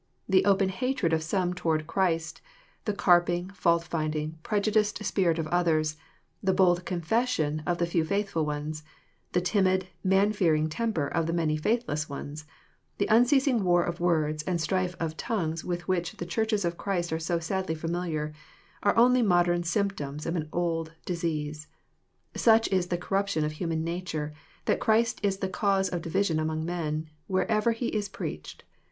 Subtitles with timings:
[0.27, 2.41] The open hatred of some toward Christ,—
[2.87, 5.95] ^the carping, fault finding, prejudiced spirit of others,—
[6.43, 8.81] the bold confession of the few faithful ones,—
[9.33, 12.45] the timid, man fearing temper of the many faithless ones,—
[12.97, 17.13] the unceasing war of words and strife of tongues with which the Churches of Christ
[17.13, 18.33] are so sadly familiar,—
[18.81, 21.67] are only modern symptoms of an old dis ease.
[22.35, 24.33] Such is the corruption of human nature,
[24.65, 28.63] that Christ is the cause of division among men, wherever He is preached.